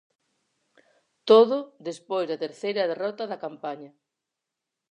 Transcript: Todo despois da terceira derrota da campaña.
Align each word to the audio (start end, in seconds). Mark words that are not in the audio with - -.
Todo 1.29 1.57
despois 1.87 2.25
da 2.29 2.41
terceira 2.45 2.89
derrota 2.91 3.23
da 3.31 3.41
campaña. 3.45 3.91